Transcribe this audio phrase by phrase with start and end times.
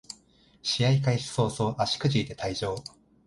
[0.63, 2.75] 試合開始そうそう足くじいて退場